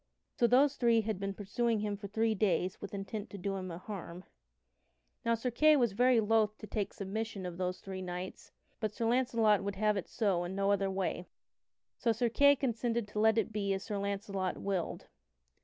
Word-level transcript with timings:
So 0.35 0.47
those 0.47 0.77
three 0.77 1.01
had 1.01 1.19
been 1.19 1.35
pursuing 1.35 1.81
him 1.81 1.95
for 1.95 2.07
three 2.07 2.33
days 2.33 2.81
with 2.81 2.91
intent 2.91 3.29
to 3.29 3.37
do 3.37 3.53
him 3.55 3.69
a 3.69 3.77
harm. 3.77 4.23
[Sidenote: 4.23 4.23
Sir 4.23 4.71
Kay 4.71 4.75
taketh 4.75 4.75
submission 4.75 4.75
of 4.75 4.87
the 4.87 5.03
three 5.03 5.21
knights] 5.21 5.21
Now 5.25 5.35
Sir 5.35 5.51
Kay 5.51 5.75
was 5.75 5.91
very 5.91 6.19
loath 6.19 6.57
to 6.57 6.67
take 6.67 6.93
submission 6.95 7.45
of 7.45 7.57
those 7.59 7.79
three 7.81 8.01
knights, 8.01 8.51
but 8.79 8.93
Sir 8.95 9.05
Launcelot 9.05 9.63
would 9.63 9.75
have 9.75 9.97
it 9.97 10.07
so 10.07 10.43
and 10.43 10.55
no 10.55 10.71
other 10.71 10.89
way. 10.89 11.27
So 11.99 12.11
Sir 12.11 12.29
Kay 12.29 12.55
consented 12.55 13.07
to 13.09 13.19
let 13.19 13.37
it 13.37 13.51
be 13.53 13.73
as 13.75 13.83
Sir 13.83 13.99
Launcelot 13.99 14.57
willed. 14.57 15.05